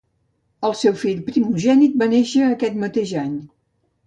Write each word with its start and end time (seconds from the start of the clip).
El 0.69 0.71
seu 0.79 0.95
fill 1.01 1.19
primogènit 1.27 2.01
va 2.03 2.09
nàixer 2.15 2.43
aquest 2.49 2.81
mateix 2.87 3.15
any. 3.27 3.39